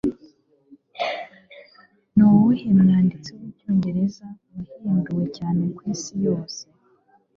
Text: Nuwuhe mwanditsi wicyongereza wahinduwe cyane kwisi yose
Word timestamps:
Nuwuhe 2.15 2.65
mwanditsi 2.79 3.31
wicyongereza 3.39 4.27
wahinduwe 4.59 5.25
cyane 5.37 5.61
kwisi 5.75 6.13
yose 6.25 6.63